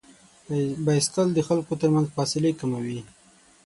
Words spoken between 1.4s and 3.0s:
خلکو تر منځ فاصلې کموي.